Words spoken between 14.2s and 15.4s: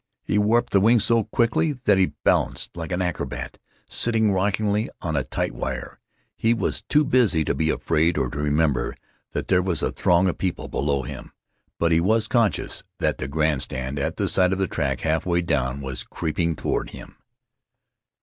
side of the track, half